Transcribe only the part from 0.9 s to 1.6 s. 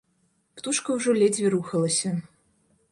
ўжо ледзьве